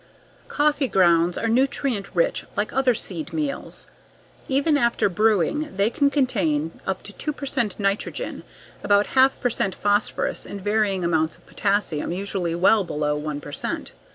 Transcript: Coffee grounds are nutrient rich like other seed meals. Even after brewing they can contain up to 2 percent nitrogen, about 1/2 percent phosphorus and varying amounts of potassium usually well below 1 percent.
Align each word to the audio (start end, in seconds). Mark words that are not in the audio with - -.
Coffee 0.47 0.87
grounds 0.87 1.37
are 1.37 1.47
nutrient 1.47 2.15
rich 2.15 2.45
like 2.57 2.73
other 2.73 2.95
seed 2.95 3.31
meals. 3.33 3.85
Even 4.47 4.75
after 4.75 5.09
brewing 5.09 5.69
they 5.75 5.91
can 5.91 6.09
contain 6.09 6.81
up 6.87 7.03
to 7.03 7.13
2 7.13 7.31
percent 7.31 7.79
nitrogen, 7.79 8.41
about 8.83 9.05
1/2 9.09 9.39
percent 9.39 9.75
phosphorus 9.75 10.43
and 10.43 10.59
varying 10.59 11.03
amounts 11.03 11.37
of 11.37 11.45
potassium 11.45 12.11
usually 12.11 12.55
well 12.55 12.83
below 12.83 13.15
1 13.15 13.41
percent. 13.41 13.91